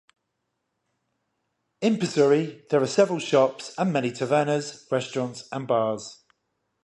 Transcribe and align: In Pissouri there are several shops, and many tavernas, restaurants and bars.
In 1.79 1.97
Pissouri 1.97 2.67
there 2.71 2.81
are 2.81 2.87
several 2.87 3.19
shops, 3.19 3.71
and 3.77 3.93
many 3.93 4.09
tavernas, 4.11 4.87
restaurants 4.91 5.47
and 5.51 5.67
bars. 5.67 6.23